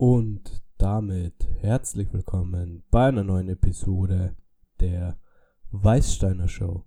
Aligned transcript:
Und 0.00 0.64
damit 0.78 1.46
herzlich 1.58 2.10
willkommen 2.14 2.84
bei 2.90 3.08
einer 3.08 3.22
neuen 3.22 3.50
Episode 3.50 4.34
der 4.80 5.18
Weißsteiner 5.72 6.48
Show. 6.48 6.86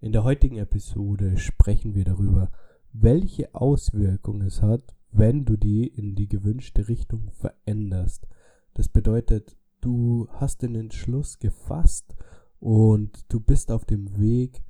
In 0.00 0.12
der 0.12 0.24
heutigen 0.24 0.56
Episode 0.56 1.36
sprechen 1.36 1.94
wir 1.94 2.06
darüber, 2.06 2.50
welche 2.94 3.54
Auswirkungen 3.54 4.46
es 4.46 4.62
hat, 4.62 4.96
wenn 5.10 5.44
du 5.44 5.58
die 5.58 5.86
in 5.86 6.14
die 6.14 6.30
gewünschte 6.30 6.88
Richtung 6.88 7.30
veränderst. 7.30 8.26
Das 8.72 8.88
bedeutet, 8.88 9.54
du 9.82 10.26
hast 10.30 10.62
den 10.62 10.76
Entschluss 10.76 11.38
gefasst 11.38 12.14
und 12.58 13.30
du 13.30 13.38
bist 13.38 13.70
auf 13.70 13.84
dem 13.84 14.18
Weg, 14.18 14.64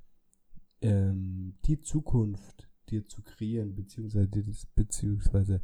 ähm, 0.81 1.55
die 1.67 1.81
Zukunft 1.83 2.69
dir 2.89 3.07
zu 3.07 3.23
kreieren, 3.23 3.77
beziehungsweise, 3.77 4.29
beziehungsweise 4.75 5.63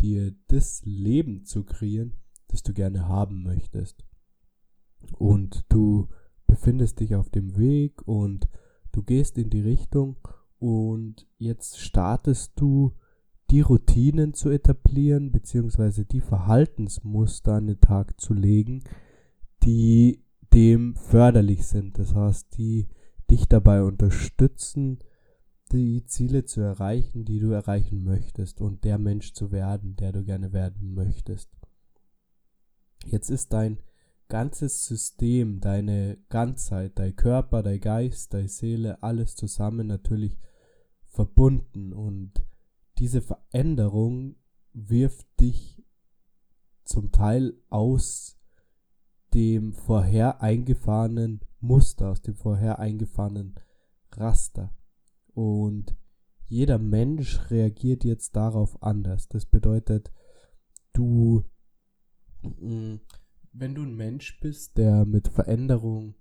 dir 0.00 0.34
das 0.48 0.82
Leben 0.84 1.44
zu 1.44 1.64
kreieren, 1.64 2.14
das 2.48 2.62
du 2.62 2.72
gerne 2.72 3.08
haben 3.08 3.42
möchtest. 3.42 4.04
Und 5.18 5.64
du 5.68 6.08
befindest 6.46 7.00
dich 7.00 7.14
auf 7.14 7.30
dem 7.30 7.56
Weg 7.56 8.06
und 8.06 8.48
du 8.92 9.02
gehst 9.02 9.38
in 9.38 9.50
die 9.50 9.60
Richtung 9.60 10.16
und 10.58 11.26
jetzt 11.38 11.78
startest 11.80 12.52
du 12.56 12.92
die 13.50 13.60
Routinen 13.60 14.34
zu 14.34 14.50
etablieren, 14.50 15.30
beziehungsweise 15.30 16.04
die 16.04 16.20
Verhaltensmuster 16.20 17.54
an 17.54 17.66
den 17.66 17.80
Tag 17.80 18.20
zu 18.20 18.32
legen, 18.34 18.82
die 19.62 20.24
dem 20.52 20.96
förderlich 20.96 21.66
sind. 21.66 21.98
Das 21.98 22.14
heißt, 22.14 22.56
die 22.56 22.88
dich 23.30 23.46
dabei 23.48 23.82
unterstützen, 23.82 24.98
die 25.74 26.06
Ziele 26.06 26.44
zu 26.44 26.60
erreichen, 26.60 27.24
die 27.24 27.40
du 27.40 27.50
erreichen 27.50 28.04
möchtest 28.04 28.60
und 28.60 28.84
der 28.84 28.96
Mensch 28.96 29.32
zu 29.32 29.50
werden, 29.50 29.96
der 29.96 30.12
du 30.12 30.24
gerne 30.24 30.52
werden 30.52 30.94
möchtest. 30.94 31.50
Jetzt 33.04 33.28
ist 33.28 33.52
dein 33.52 33.78
ganzes 34.28 34.86
System, 34.86 35.60
deine 35.60 36.18
Ganzheit, 36.28 36.98
dein 36.98 37.16
Körper, 37.16 37.64
dein 37.64 37.80
Geist, 37.80 38.34
deine 38.34 38.48
Seele, 38.48 39.02
alles 39.02 39.34
zusammen 39.34 39.88
natürlich 39.88 40.38
verbunden 41.08 41.92
und 41.92 42.32
diese 42.98 43.20
Veränderung 43.20 44.36
wirft 44.72 45.26
dich 45.40 45.84
zum 46.84 47.10
Teil 47.10 47.54
aus 47.68 48.38
dem 49.34 49.72
vorher 49.72 50.40
eingefahrenen 50.40 51.40
Muster, 51.58 52.10
aus 52.10 52.22
dem 52.22 52.36
vorher 52.36 52.78
eingefahrenen 52.78 53.56
Raster. 54.12 54.72
Und 55.34 55.96
jeder 56.46 56.78
Mensch 56.78 57.50
reagiert 57.50 58.04
jetzt 58.04 58.36
darauf 58.36 58.82
anders. 58.82 59.28
Das 59.28 59.46
bedeutet, 59.46 60.12
du, 60.92 61.42
mm, 62.42 62.96
wenn 63.52 63.74
du 63.74 63.82
ein 63.82 63.96
Mensch 63.96 64.38
bist, 64.40 64.78
der 64.78 65.04
mit 65.04 65.28
Veränderung 65.28 66.14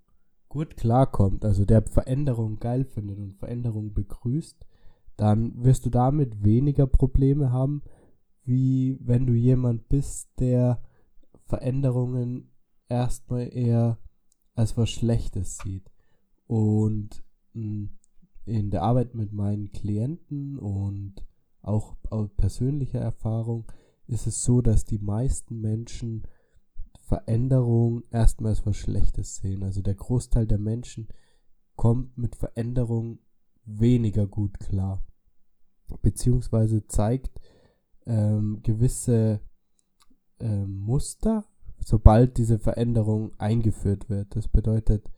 gut 0.50 0.78
klarkommt, 0.78 1.46
also 1.46 1.66
der 1.66 1.84
Veränderung 1.84 2.60
geil 2.60 2.86
findet 2.86 3.20
und 3.20 3.34
Veränderung 3.34 3.94
begrüßt, 3.94 4.66
dann 5.18 5.64
wirst 5.64 5.86
du 5.86 5.90
damit 5.90 6.44
weniger 6.44 6.88
Probleme 6.88 7.52
haben, 7.52 7.84
wie 8.44 8.98
wenn 9.02 9.26
du 9.26 9.34
jemand 9.34 9.88
bist, 9.90 10.30
der 10.40 10.82
Veränderungen 11.46 12.52
erstmal 12.90 13.50
eher 13.54 13.98
als 14.56 14.78
was 14.78 14.90
Schlechtes 14.90 15.58
sieht. 15.58 15.92
Und 16.48 17.24
mh, 17.54 17.64
mm, 17.64 17.90
in 18.46 18.72
der 18.72 18.84
Arbeit 18.84 19.16
mit 19.16 19.32
meinen 19.32 19.72
Klienten 19.72 20.58
und 20.60 21.26
auch 21.62 21.96
aus 22.10 22.30
persönlicher 22.36 23.00
Erfahrung 23.00 23.72
ist 24.08 24.28
es 24.28 24.44
so, 24.44 24.62
dass 24.62 24.86
die 24.86 25.00
meisten 25.00 25.62
Menschen 25.62 26.28
Veränderung 27.00 28.04
erstmal 28.12 28.52
als 28.52 28.66
was 28.66 28.78
Schlechtes 28.78 29.36
sehen. 29.36 29.64
Also 29.64 29.82
der 29.82 29.96
Großteil 29.96 30.48
der 30.48 30.58
Menschen 30.58 31.08
kommt 31.76 32.18
mit 32.18 32.36
Veränderung 32.36 33.20
weniger 33.66 34.28
gut 34.28 34.60
klar. 34.60 35.06
Beziehungsweise 36.02 36.88
zeigt 36.88 37.40
ähm, 38.06 38.62
gewisse 38.64 39.42
ähm, 40.40 40.80
Muster, 40.80 41.46
sobald 41.80 42.38
diese 42.38 42.60
Veränderung 42.60 43.32
eingeführt 43.38 44.10
wird. 44.10 44.36
Das 44.36 44.48
bedeutet, 44.48 45.10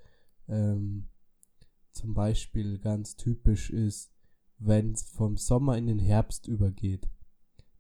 ähm, 0.48 1.08
zum 1.96 2.14
Beispiel 2.14 2.78
ganz 2.80 3.16
typisch 3.16 3.70
ist, 3.70 4.12
wenn 4.58 4.92
es 4.92 5.04
vom 5.04 5.38
Sommer 5.38 5.78
in 5.78 5.88
den 5.88 6.00
Herbst 6.00 6.48
übergeht, 6.48 7.10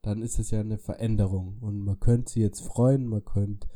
dann 0.01 0.21
ist 0.21 0.39
es 0.39 0.51
ja 0.51 0.59
eine 0.59 0.77
Veränderung 0.77 1.57
und 1.59 1.79
man 1.79 1.99
könnte 1.99 2.31
sich 2.31 2.41
jetzt 2.41 2.61
freuen, 2.61 3.07
man 3.07 3.25
könnte 3.25 3.67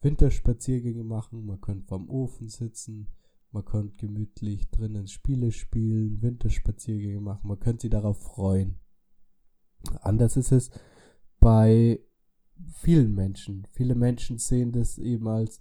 Winterspaziergänge 0.00 1.04
machen, 1.04 1.46
man 1.46 1.60
könnte 1.60 1.86
vorm 1.86 2.08
Ofen 2.08 2.48
sitzen, 2.48 3.08
man 3.50 3.64
könnte 3.64 3.96
gemütlich 3.96 4.70
drinnen 4.70 5.08
Spiele 5.08 5.50
spielen, 5.50 6.22
Winterspaziergänge 6.22 7.20
machen, 7.20 7.48
man 7.48 7.58
könnte 7.58 7.82
sich 7.82 7.90
darauf 7.90 8.20
freuen. 8.22 8.78
Anders 10.00 10.36
ist 10.36 10.52
es 10.52 10.70
bei 11.40 12.00
vielen 12.74 13.14
Menschen. 13.14 13.66
Viele 13.70 13.94
Menschen 13.94 14.38
sehen 14.38 14.72
das 14.72 14.98
eben 14.98 15.28
als 15.28 15.60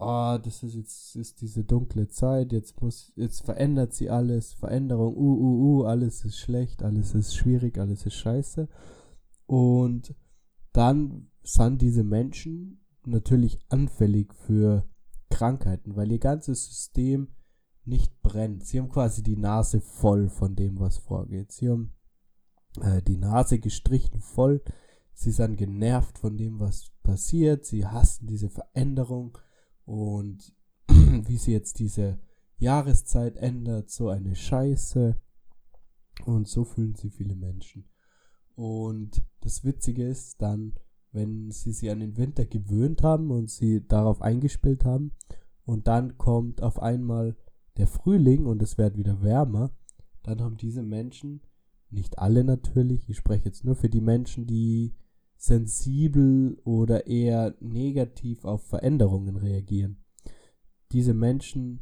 oh, 0.00 0.38
das 0.38 0.62
ist 0.62 0.74
jetzt 0.74 1.16
ist 1.16 1.40
diese 1.40 1.64
dunkle 1.64 2.08
Zeit, 2.08 2.52
jetzt 2.52 2.80
muss, 2.80 3.12
jetzt 3.16 3.44
verändert 3.44 3.92
sie 3.92 4.10
alles, 4.10 4.54
Veränderung, 4.54 5.16
uh, 5.16 5.34
uh, 5.34 5.80
uh, 5.80 5.84
alles 5.84 6.24
ist 6.24 6.38
schlecht, 6.38 6.82
alles 6.82 7.14
ist 7.14 7.36
schwierig, 7.36 7.78
alles 7.78 8.06
ist 8.06 8.14
scheiße. 8.14 8.68
Und 9.46 10.14
dann 10.72 11.28
sind 11.42 11.82
diese 11.82 12.04
Menschen 12.04 12.84
natürlich 13.04 13.58
anfällig 13.68 14.34
für 14.34 14.88
Krankheiten, 15.30 15.96
weil 15.96 16.10
ihr 16.12 16.18
ganzes 16.18 16.66
System 16.66 17.28
nicht 17.84 18.20
brennt. 18.22 18.64
Sie 18.64 18.78
haben 18.78 18.90
quasi 18.90 19.22
die 19.22 19.36
Nase 19.36 19.80
voll 19.80 20.28
von 20.28 20.54
dem, 20.54 20.78
was 20.78 20.98
vorgeht. 20.98 21.52
Sie 21.52 21.68
haben 21.68 21.94
äh, 22.80 23.02
die 23.02 23.16
Nase 23.16 23.58
gestrichen 23.58 24.20
voll. 24.20 24.62
Sie 25.12 25.32
sind 25.32 25.56
genervt 25.56 26.18
von 26.18 26.36
dem, 26.36 26.60
was 26.60 26.90
passiert. 27.02 27.64
Sie 27.64 27.86
hassen 27.86 28.26
diese 28.26 28.48
Veränderung 28.48 29.38
und 29.84 30.54
wie 30.88 31.36
sie 31.36 31.52
jetzt 31.52 31.78
diese 31.78 32.18
Jahreszeit 32.58 33.36
ändert, 33.36 33.90
so 33.90 34.08
eine 34.08 34.34
Scheiße. 34.34 35.16
Und 36.26 36.48
so 36.48 36.64
fühlen 36.64 36.94
sie 36.94 37.10
viele 37.10 37.34
Menschen. 37.34 37.88
Und 38.54 39.24
das 39.40 39.64
Witzige 39.64 40.06
ist 40.06 40.42
dann, 40.42 40.74
wenn 41.12 41.50
sie 41.50 41.72
sich 41.72 41.90
an 41.90 42.00
den 42.00 42.16
Winter 42.16 42.44
gewöhnt 42.44 43.02
haben 43.02 43.30
und 43.30 43.50
sie 43.50 43.86
darauf 43.86 44.20
eingespielt 44.20 44.84
haben 44.84 45.12
und 45.64 45.88
dann 45.88 46.18
kommt 46.18 46.62
auf 46.62 46.80
einmal 46.80 47.36
der 47.78 47.86
Frühling 47.86 48.46
und 48.46 48.62
es 48.62 48.78
wird 48.78 48.96
wieder 48.96 49.22
wärmer, 49.22 49.70
dann 50.22 50.42
haben 50.42 50.56
diese 50.56 50.82
Menschen, 50.82 51.40
nicht 51.88 52.18
alle 52.18 52.44
natürlich, 52.44 53.08
ich 53.08 53.16
spreche 53.16 53.46
jetzt 53.46 53.64
nur 53.64 53.74
für 53.74 53.88
die 53.88 54.00
Menschen, 54.00 54.46
die 54.46 54.94
sensibel 55.40 56.58
oder 56.64 57.06
eher 57.06 57.54
negativ 57.60 58.44
auf 58.44 58.62
Veränderungen 58.62 59.36
reagieren. 59.36 60.04
Diese 60.92 61.14
Menschen 61.14 61.80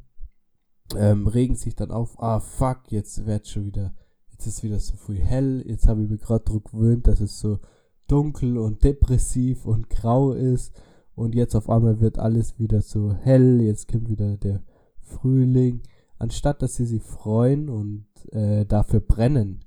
ähm, 0.97 1.27
regen 1.27 1.57
sich 1.57 1.75
dann 1.75 1.91
auf, 1.91 2.23
ah 2.23 2.39
fuck, 2.39 2.93
jetzt 2.93 3.27
wird 3.27 3.49
schon 3.49 3.67
wieder, 3.67 3.97
jetzt 4.31 4.47
ist 4.47 4.63
wieder 4.63 4.79
so 4.79 4.95
früh 4.95 5.19
hell, 5.19 5.65
jetzt 5.67 5.89
habe 5.89 6.05
ich 6.05 6.09
mir 6.09 6.19
gerade 6.19 6.45
darauf 6.45 6.63
gewöhnt, 6.63 7.09
dass 7.09 7.19
es 7.19 7.41
so 7.41 7.59
dunkel 8.07 8.59
und 8.59 8.85
depressiv 8.85 9.67
und 9.67 9.91
grau 9.91 10.33
ist 10.33 10.73
und 11.17 11.35
jetzt 11.35 11.57
auf 11.57 11.69
einmal 11.69 12.01
wird 12.01 12.17
alles 12.21 12.61
wieder 12.61 12.81
so 12.81 13.13
hell, 13.13 13.61
jetzt 13.61 13.89
kommt 13.91 14.09
wieder 14.09 14.37
der 14.37 14.63
Frühling, 15.01 15.83
anstatt 16.17 16.63
dass 16.63 16.77
sie 16.77 16.87
sich 16.87 17.03
freuen 17.03 17.69
und 17.69 18.07
äh, 18.31 18.65
dafür 18.65 19.01
brennen, 19.01 19.65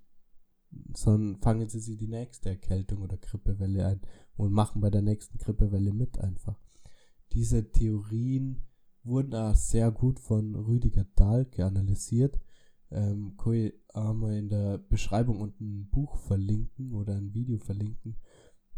sondern 0.96 1.42
fangen 1.42 1.70
sie 1.70 1.80
sich 1.80 1.98
die 1.98 2.08
nächste 2.08 2.50
Erkältung 2.50 3.02
oder 3.02 3.18
Grippewelle 3.18 3.86
ein 3.86 4.02
und 4.36 4.52
machen 4.54 4.82
bei 4.82 4.90
der 4.90 5.02
nächsten 5.02 5.38
Grippewelle 5.38 5.94
mit 5.94 6.20
einfach. 6.20 6.60
Diese 7.34 7.72
Theorien 7.72 8.64
wurden 9.04 9.34
auch 9.34 9.56
sehr 9.56 9.92
gut 9.92 10.20
von 10.20 10.56
Rüdiger 10.56 11.06
Dahlke 11.16 11.66
analysiert. 11.66 12.40
Ähm, 12.92 13.36
kann 13.38 13.72
einmal 13.94 14.34
in 14.34 14.50
der 14.50 14.78
Beschreibung 14.78 15.40
unten 15.40 15.82
ein 15.82 15.90
Buch 15.90 16.18
verlinken 16.18 16.94
oder 16.94 17.16
ein 17.16 17.34
Video 17.34 17.58
verlinken. 17.58 18.18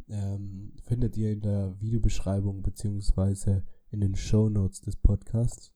Ähm, 0.08 0.74
findet 0.84 1.18
ihr 1.18 1.32
in 1.32 1.42
der 1.42 1.80
Videobeschreibung 1.80 2.62
beziehungsweise 2.62 3.64
in 3.90 4.02
den 4.02 4.16
Show 4.16 4.50
Notes 4.50 4.82
des 4.82 4.98
Podcasts. 4.98 5.74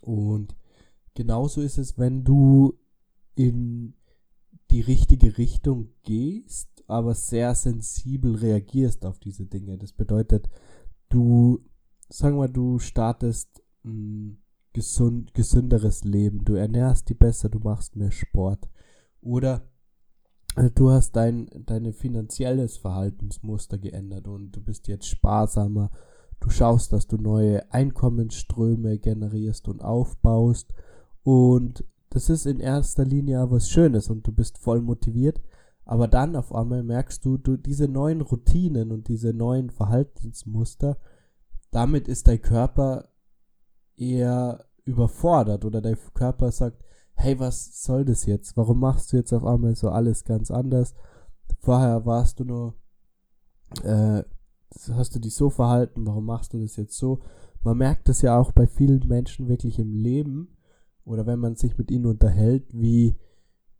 Und 0.00 0.56
genauso 1.14 1.62
ist 1.62 1.78
es, 1.78 1.98
wenn 1.98 2.24
du 2.24 2.78
in 3.34 3.94
die 4.70 4.80
richtige 4.80 5.38
Richtung 5.38 5.88
gehst, 6.02 6.68
aber 6.86 7.14
sehr 7.14 7.54
sensibel 7.54 8.36
reagierst 8.36 9.04
auf 9.04 9.18
diese 9.18 9.46
Dinge. 9.46 9.78
Das 9.78 9.92
bedeutet, 9.92 10.48
du, 11.08 11.60
sagen 12.08 12.38
wir, 12.38 12.48
du 12.48 12.78
startest 12.78 13.62
ein 13.84 14.38
gesund, 14.72 15.34
gesünderes 15.34 16.04
Leben, 16.04 16.44
du 16.44 16.54
ernährst 16.54 17.08
dich 17.08 17.18
besser, 17.18 17.48
du 17.48 17.58
machst 17.58 17.96
mehr 17.96 18.10
Sport. 18.10 18.68
Oder 19.20 19.68
äh, 20.56 20.70
du 20.70 20.90
hast 20.90 21.16
dein 21.16 21.48
deine 21.66 21.92
finanzielles 21.92 22.76
Verhaltensmuster 22.76 23.78
geändert 23.78 24.28
und 24.28 24.52
du 24.52 24.60
bist 24.60 24.88
jetzt 24.88 25.06
sparsamer. 25.06 25.90
Du 26.40 26.50
schaust, 26.50 26.92
dass 26.92 27.06
du 27.06 27.16
neue 27.16 27.72
Einkommensströme 27.72 28.98
generierst 28.98 29.68
und 29.68 29.82
aufbaust 29.82 30.74
und 31.22 31.84
das 32.16 32.30
ist 32.30 32.46
in 32.46 32.60
erster 32.60 33.04
Linie 33.04 33.50
was 33.50 33.68
Schönes 33.68 34.08
und 34.08 34.26
du 34.26 34.32
bist 34.32 34.56
voll 34.56 34.80
motiviert. 34.80 35.38
Aber 35.84 36.08
dann 36.08 36.34
auf 36.34 36.54
einmal 36.54 36.82
merkst 36.82 37.22
du, 37.22 37.36
du 37.36 37.58
diese 37.58 37.88
neuen 37.88 38.22
Routinen 38.22 38.90
und 38.90 39.08
diese 39.08 39.34
neuen 39.34 39.68
Verhaltensmuster, 39.68 40.96
damit 41.70 42.08
ist 42.08 42.26
dein 42.26 42.40
Körper 42.40 43.10
eher 43.96 44.64
überfordert 44.86 45.66
oder 45.66 45.82
dein 45.82 45.98
Körper 46.14 46.50
sagt, 46.52 46.82
hey, 47.16 47.38
was 47.38 47.82
soll 47.82 48.06
das 48.06 48.24
jetzt? 48.24 48.56
Warum 48.56 48.80
machst 48.80 49.12
du 49.12 49.18
jetzt 49.18 49.34
auf 49.34 49.44
einmal 49.44 49.76
so 49.76 49.90
alles 49.90 50.24
ganz 50.24 50.50
anders? 50.50 50.94
Vorher 51.58 52.06
warst 52.06 52.40
du 52.40 52.44
nur, 52.44 52.74
äh, 53.82 54.22
hast 54.92 55.14
du 55.14 55.18
dich 55.18 55.34
so 55.34 55.50
verhalten, 55.50 56.06
warum 56.06 56.24
machst 56.24 56.54
du 56.54 56.62
das 56.62 56.76
jetzt 56.76 56.96
so? 56.96 57.20
Man 57.62 57.76
merkt 57.76 58.08
das 58.08 58.22
ja 58.22 58.38
auch 58.38 58.52
bei 58.52 58.66
vielen 58.66 59.06
Menschen 59.06 59.48
wirklich 59.48 59.78
im 59.78 59.92
Leben 59.92 60.55
oder 61.06 61.26
wenn 61.26 61.38
man 61.38 61.56
sich 61.56 61.78
mit 61.78 61.90
ihnen 61.90 62.04
unterhält, 62.04 62.66
wie, 62.72 63.16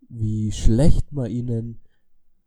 wie 0.09 0.53
schlecht 0.53 1.13
man 1.13 1.31
ihnen 1.31 1.81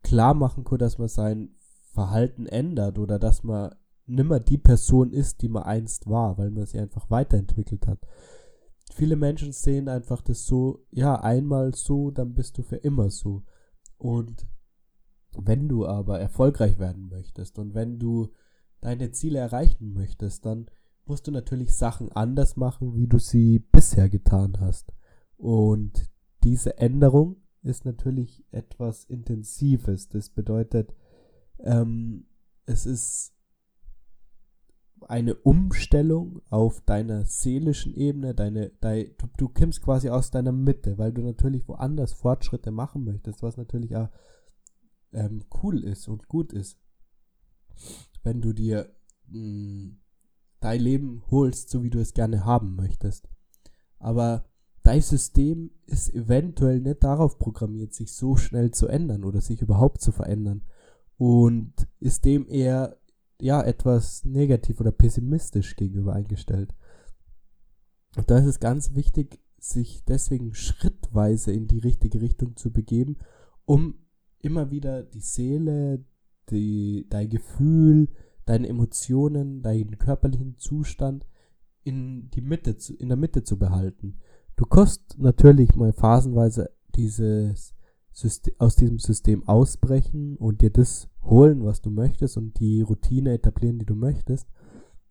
klar 0.02 0.34
machen 0.34 0.64
kann, 0.64 0.78
dass 0.78 0.98
man 0.98 1.08
sein 1.08 1.54
Verhalten 1.92 2.46
ändert 2.46 2.98
oder 2.98 3.20
dass 3.20 3.44
man 3.44 3.74
nimmer 4.06 4.40
die 4.40 4.58
Person 4.58 5.12
ist, 5.12 5.42
die 5.42 5.48
man 5.48 5.62
einst 5.62 6.08
war, 6.08 6.36
weil 6.38 6.50
man 6.50 6.66
sie 6.66 6.80
einfach 6.80 7.10
weiterentwickelt 7.10 7.86
hat 7.86 8.00
viele 8.92 9.16
Menschen 9.16 9.52
sehen 9.52 9.88
einfach 9.88 10.20
das 10.22 10.46
so, 10.46 10.86
ja, 10.90 11.20
einmal 11.20 11.74
so, 11.74 12.10
dann 12.10 12.34
bist 12.34 12.58
du 12.58 12.62
für 12.62 12.76
immer 12.76 13.10
so. 13.10 13.42
Und 13.98 14.46
wenn 15.36 15.68
du 15.68 15.86
aber 15.86 16.20
erfolgreich 16.20 16.78
werden 16.78 17.08
möchtest 17.08 17.58
und 17.58 17.74
wenn 17.74 17.98
du 17.98 18.28
deine 18.80 19.10
Ziele 19.12 19.38
erreichen 19.38 19.92
möchtest, 19.92 20.44
dann 20.44 20.66
musst 21.10 21.26
du 21.26 21.32
natürlich 21.32 21.74
Sachen 21.74 22.12
anders 22.12 22.56
machen, 22.56 22.94
wie 22.94 23.08
du 23.08 23.18
sie 23.18 23.58
bisher 23.58 24.08
getan 24.08 24.60
hast. 24.60 24.92
Und 25.36 26.08
diese 26.44 26.78
Änderung 26.78 27.42
ist 27.62 27.84
natürlich 27.84 28.44
etwas 28.52 29.06
Intensives. 29.06 30.08
Das 30.08 30.30
bedeutet, 30.30 30.94
ähm, 31.58 32.26
es 32.64 32.86
ist 32.86 33.34
eine 35.08 35.34
Umstellung 35.34 36.42
auf 36.48 36.80
deiner 36.82 37.24
seelischen 37.24 37.92
Ebene, 37.92 38.32
deine, 38.32 38.70
dein, 38.80 39.10
du, 39.18 39.26
du 39.36 39.48
kommst 39.48 39.82
quasi 39.82 40.10
aus 40.10 40.30
deiner 40.30 40.52
Mitte, 40.52 40.96
weil 40.96 41.12
du 41.12 41.22
natürlich 41.22 41.66
woanders 41.66 42.12
Fortschritte 42.12 42.70
machen 42.70 43.02
möchtest, 43.02 43.42
was 43.42 43.56
natürlich 43.56 43.96
auch 43.96 44.10
ähm, 45.12 45.44
cool 45.60 45.82
ist 45.82 46.06
und 46.06 46.28
gut 46.28 46.52
ist. 46.52 46.78
Wenn 48.22 48.40
du 48.40 48.52
dir 48.52 48.94
mh, 49.26 49.32
hm, 49.32 49.99
dein 50.60 50.80
Leben 50.80 51.22
holst, 51.30 51.70
so 51.70 51.82
wie 51.82 51.90
du 51.90 51.98
es 51.98 52.14
gerne 52.14 52.44
haben 52.44 52.76
möchtest. 52.76 53.28
Aber 53.98 54.44
dein 54.82 55.02
System 55.02 55.70
ist 55.86 56.14
eventuell 56.14 56.80
nicht 56.80 57.02
darauf 57.02 57.38
programmiert, 57.38 57.94
sich 57.94 58.12
so 58.12 58.36
schnell 58.36 58.70
zu 58.70 58.86
ändern 58.86 59.24
oder 59.24 59.40
sich 59.40 59.62
überhaupt 59.62 60.00
zu 60.00 60.12
verändern. 60.12 60.62
Und 61.16 61.74
ist 61.98 62.24
dem 62.24 62.48
eher 62.48 63.00
ja, 63.40 63.62
etwas 63.62 64.24
negativ 64.24 64.80
oder 64.80 64.92
pessimistisch 64.92 65.76
gegenüber 65.76 66.14
eingestellt. 66.14 66.74
Und 68.16 68.30
da 68.30 68.38
ist 68.38 68.46
es 68.46 68.60
ganz 68.60 68.94
wichtig, 68.94 69.40
sich 69.58 70.04
deswegen 70.04 70.54
schrittweise 70.54 71.52
in 71.52 71.66
die 71.66 71.78
richtige 71.78 72.20
Richtung 72.20 72.56
zu 72.56 72.72
begeben, 72.72 73.18
um 73.64 73.94
immer 74.40 74.70
wieder 74.70 75.02
die 75.02 75.20
Seele, 75.20 76.04
die, 76.50 77.06
dein 77.08 77.28
Gefühl, 77.28 78.08
deine 78.50 78.68
Emotionen, 78.68 79.62
deinen 79.62 79.96
körperlichen 79.96 80.58
Zustand 80.58 81.24
in 81.84 82.30
die 82.30 82.40
Mitte 82.40 82.76
zu, 82.76 82.94
in 82.96 83.08
der 83.08 83.16
Mitte 83.16 83.44
zu 83.44 83.58
behalten. 83.58 84.18
Du 84.56 84.66
kannst 84.66 85.16
natürlich 85.18 85.76
mal 85.76 85.92
phasenweise 85.92 86.70
dieses 86.96 87.74
System, 88.10 88.54
aus 88.58 88.74
diesem 88.74 88.98
System 88.98 89.46
ausbrechen 89.46 90.36
und 90.36 90.62
dir 90.62 90.70
das 90.70 91.08
holen, 91.22 91.64
was 91.64 91.80
du 91.80 91.90
möchtest 91.90 92.36
und 92.36 92.58
die 92.58 92.82
Routine 92.82 93.34
etablieren, 93.34 93.78
die 93.78 93.86
du 93.86 93.94
möchtest. 93.94 94.48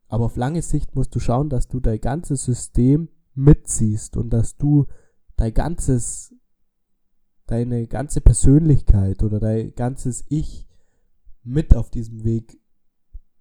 Aber 0.10 0.26
auf 0.26 0.36
lange 0.36 0.62
Sicht 0.62 0.94
musst 0.96 1.16
du 1.16 1.20
schauen, 1.20 1.50
dass 1.50 1.70
du 1.70 1.80
dein 1.80 2.02
ganzes 2.02 2.44
System 2.44 3.08
mitziehst 3.36 4.18
und 4.18 4.32
dass 4.32 4.58
du 4.58 4.86
dein 5.38 5.54
ganzes, 5.54 6.36
deine 7.46 7.88
ganze 7.88 8.20
Persönlichkeit 8.20 9.24
oder 9.24 9.40
dein 9.40 9.74
ganzes 9.76 10.26
Ich 10.28 10.68
mit 11.44 11.74
auf 11.74 11.90
diesem 11.90 12.26
Weg 12.26 12.59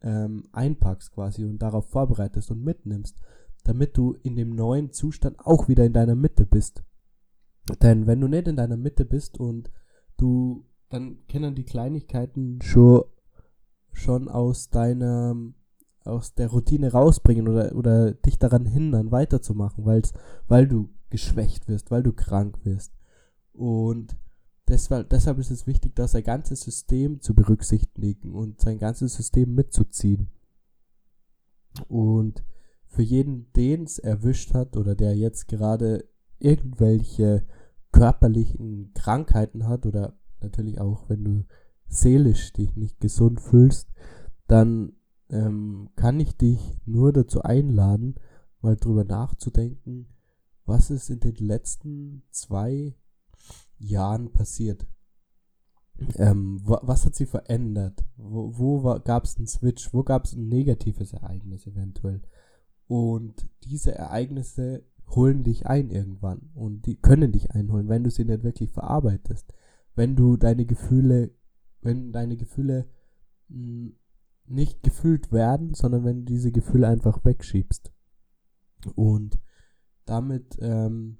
ähm, 0.02 0.48
einpackst 0.52 1.12
quasi 1.12 1.44
und 1.44 1.58
darauf 1.58 1.88
vorbereitest 1.88 2.50
und 2.50 2.62
mitnimmst, 2.64 3.20
damit 3.64 3.96
du 3.96 4.14
in 4.22 4.36
dem 4.36 4.54
neuen 4.54 4.92
Zustand 4.92 5.38
auch 5.40 5.68
wieder 5.68 5.84
in 5.84 5.92
deiner 5.92 6.14
Mitte 6.14 6.46
bist. 6.46 6.82
Denn 7.82 8.06
wenn 8.06 8.20
du 8.20 8.28
nicht 8.28 8.48
in 8.48 8.56
deiner 8.56 8.76
Mitte 8.76 9.04
bist 9.04 9.38
und 9.38 9.70
du, 10.16 10.64
dann 10.88 11.18
können 11.28 11.54
die 11.54 11.64
Kleinigkeiten 11.64 12.60
schon, 12.62 13.04
schon 13.92 14.28
aus 14.28 14.70
deiner, 14.70 15.36
aus 16.04 16.34
der 16.34 16.48
Routine 16.48 16.92
rausbringen 16.92 17.48
oder, 17.48 17.74
oder 17.74 18.12
dich 18.12 18.38
daran 18.38 18.64
hindern, 18.64 19.10
weiterzumachen, 19.10 19.84
weil's, 19.84 20.14
weil 20.46 20.66
du 20.66 20.88
geschwächt 21.10 21.68
wirst, 21.68 21.90
weil 21.90 22.02
du 22.02 22.12
krank 22.12 22.64
wirst. 22.64 22.94
Und 23.52 24.16
deshalb, 24.68 25.10
deshalb 25.10 25.38
ist 25.38 25.50
es 25.50 25.66
wichtig, 25.66 25.94
da 25.94 26.06
sein 26.06 26.22
ganzes 26.22 26.60
System 26.60 27.20
zu 27.20 27.34
berücksichtigen 27.34 28.32
und 28.34 28.60
sein 28.60 28.78
ganzes 28.78 29.14
System 29.14 29.54
mitzuziehen. 29.54 30.30
Und 31.88 32.44
für 32.86 33.02
jeden, 33.02 33.52
den 33.52 33.84
es 33.84 33.98
erwischt 33.98 34.54
hat 34.54 34.76
oder 34.76 34.94
der 34.94 35.14
jetzt 35.16 35.48
gerade 35.48 36.08
irgendwelche 36.38 37.44
körperlichen 37.92 38.92
Krankheiten 38.94 39.66
hat 39.66 39.86
oder 39.86 40.18
natürlich 40.40 40.80
auch, 40.80 41.08
wenn 41.08 41.24
du 41.24 41.44
seelisch 41.88 42.52
dich 42.52 42.76
nicht 42.76 43.00
gesund 43.00 43.40
fühlst, 43.40 43.88
dann 44.46 44.92
ähm, 45.30 45.90
kann 45.96 46.20
ich 46.20 46.36
dich 46.36 46.78
nur 46.84 47.12
dazu 47.12 47.42
einladen, 47.42 48.14
mal 48.60 48.76
drüber 48.76 49.04
nachzudenken, 49.04 50.06
was 50.64 50.90
ist 50.90 51.10
in 51.10 51.20
den 51.20 51.36
letzten 51.36 52.22
zwei 52.30 52.94
Jahren 53.78 54.32
passiert. 54.32 54.86
Ähm, 56.14 56.60
was 56.62 57.04
hat 57.04 57.16
sie 57.16 57.26
verändert? 57.26 58.04
Wo, 58.16 58.56
wo 58.56 59.00
gab 59.00 59.24
es 59.24 59.36
einen 59.36 59.48
Switch? 59.48 59.92
Wo 59.92 60.04
gab 60.04 60.24
es 60.24 60.34
ein 60.34 60.48
negatives 60.48 61.12
Ereignis 61.12 61.66
eventuell? 61.66 62.22
Und 62.86 63.48
diese 63.64 63.94
Ereignisse 63.94 64.84
holen 65.10 65.42
dich 65.42 65.66
ein 65.66 65.90
irgendwann 65.90 66.50
und 66.54 66.86
die 66.86 66.96
können 66.96 67.32
dich 67.32 67.50
einholen, 67.52 67.88
wenn 67.88 68.04
du 68.04 68.10
sie 68.10 68.24
nicht 68.24 68.44
wirklich 68.44 68.70
verarbeitest. 68.70 69.52
Wenn 69.94 70.14
du 70.16 70.36
deine 70.36 70.66
Gefühle, 70.66 71.30
wenn 71.80 72.12
deine 72.12 72.36
Gefühle 72.36 72.88
mh, 73.48 73.56
hm, 73.56 73.96
nicht 74.46 74.82
gefühlt 74.82 75.30
werden, 75.32 75.74
sondern 75.74 76.04
wenn 76.04 76.24
du 76.24 76.32
diese 76.32 76.52
Gefühle 76.52 76.88
einfach 76.88 77.24
wegschiebst. 77.24 77.92
Und 78.94 79.38
damit 80.06 80.56
ähm, 80.60 81.18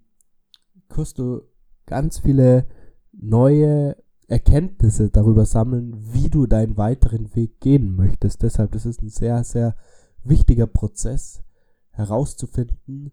kannst 0.89 1.19
du 1.19 1.43
ganz 1.89 2.19
viele 2.19 2.67
neue 3.13 3.97
Erkenntnisse 4.29 5.09
darüber 5.11 5.47
sammeln, 5.47 6.13
wie 6.13 6.29
du 6.29 6.47
deinen 6.47 6.77
weiteren 6.77 7.35
Weg 7.35 7.61
gehen 7.61 7.97
möchtest. 7.97 8.43
Deshalb 8.43 8.73
das 8.73 8.87
ist 8.87 9.03
ein 9.03 9.09
sehr, 9.09 9.43
sehr 9.43 9.75
wichtiger 10.23 10.67
Prozess 10.67 11.43
herauszufinden, 11.91 13.13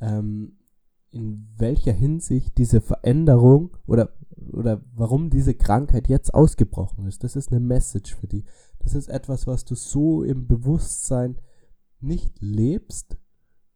ähm, 0.00 0.58
in 1.10 1.48
welcher 1.58 1.92
Hinsicht 1.92 2.56
diese 2.56 2.80
Veränderung 2.80 3.76
oder, 3.86 4.10
oder 4.52 4.80
warum 4.94 5.28
diese 5.28 5.54
Krankheit 5.54 6.08
jetzt 6.08 6.32
ausgebrochen 6.32 7.06
ist. 7.06 7.24
Das 7.24 7.34
ist 7.36 7.50
eine 7.50 7.60
Message 7.60 8.14
für 8.14 8.28
die. 8.28 8.44
Das 8.78 8.94
ist 8.94 9.08
etwas, 9.08 9.46
was 9.46 9.64
du 9.64 9.74
so 9.74 10.22
im 10.22 10.46
Bewusstsein 10.46 11.36
nicht 12.00 12.40
lebst, 12.40 13.16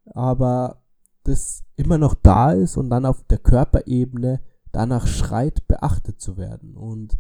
aber 0.04 0.85
das 1.29 1.65
immer 1.77 1.99
noch 1.99 2.15
da 2.15 2.53
ist 2.53 2.77
und 2.77 2.91
dann 2.91 3.07
auf 3.07 3.23
der 3.25 3.39
Körperebene 3.39 4.41
danach 4.73 5.07
schreit, 5.07 5.67
beachtet 5.69 6.21
zu 6.21 6.37
werden 6.37 6.77
und 6.77 7.19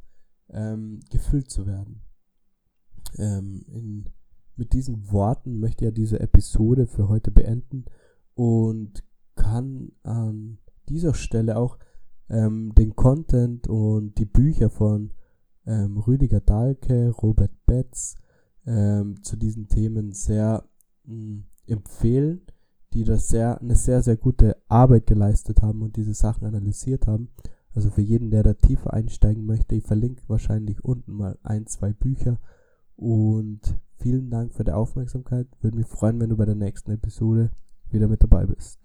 ähm, 0.50 1.00
gefüllt 1.10 1.50
zu 1.50 1.66
werden. 1.66 2.02
Ähm, 3.16 3.64
in, 3.68 4.10
mit 4.56 4.72
diesen 4.72 5.10
Worten 5.12 5.60
möchte 5.60 5.84
ich 5.84 5.88
ja 5.88 5.92
diese 5.92 6.20
Episode 6.20 6.86
für 6.86 7.08
heute 7.08 7.30
beenden 7.30 7.84
und 8.34 9.04
kann 9.34 9.92
an 10.02 10.58
dieser 10.88 11.14
Stelle 11.14 11.56
auch 11.56 11.78
ähm, 12.28 12.74
den 12.74 12.96
Content 12.96 13.68
und 13.68 14.18
die 14.18 14.26
Bücher 14.26 14.70
von 14.70 15.12
ähm, 15.66 15.98
Rüdiger 15.98 16.40
Dahlke, 16.40 17.10
Robert 17.10 17.52
Betz 17.66 18.16
ähm, 18.66 19.22
zu 19.22 19.36
diesen 19.36 19.68
Themen 19.68 20.12
sehr 20.12 20.64
mh, 21.04 21.14
hm, 21.14 21.44
empfehlen, 21.66 22.42
die 22.92 23.04
das 23.04 23.28
sehr, 23.28 23.60
eine 23.60 23.76
sehr, 23.76 24.02
sehr 24.02 24.16
gute 24.16 24.56
Arbeit 24.68 25.06
geleistet 25.06 25.62
haben 25.62 25.82
und 25.82 25.96
diese 25.96 26.14
Sachen 26.14 26.46
analysiert 26.46 27.06
haben. 27.06 27.30
Also 27.74 27.90
für 27.90 28.00
jeden, 28.00 28.30
der 28.30 28.42
da 28.42 28.54
tiefer 28.54 28.92
einsteigen 28.92 29.46
möchte, 29.46 29.74
ich 29.74 29.84
verlinke 29.84 30.22
wahrscheinlich 30.26 30.84
unten 30.84 31.12
mal 31.12 31.38
ein, 31.42 31.66
zwei 31.66 31.92
Bücher. 31.92 32.38
Und 32.96 33.60
vielen 33.98 34.30
Dank 34.30 34.54
für 34.54 34.64
die 34.64 34.72
Aufmerksamkeit. 34.72 35.46
Würde 35.60 35.76
mich 35.76 35.86
freuen, 35.86 36.20
wenn 36.20 36.30
du 36.30 36.36
bei 36.36 36.46
der 36.46 36.56
nächsten 36.56 36.90
Episode 36.90 37.50
wieder 37.90 38.08
mit 38.08 38.22
dabei 38.22 38.46
bist. 38.46 38.80